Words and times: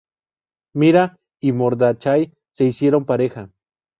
Mira 0.73 1.19
y 1.39 1.51
Mordechai 1.51 2.33
se 2.49 2.63
hicieron 2.65 3.05
pareja. 3.05 3.51